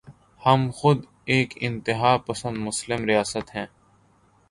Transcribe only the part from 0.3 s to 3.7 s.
ہم خود ایک انتہا پسند مسلم ریاست ہیں۔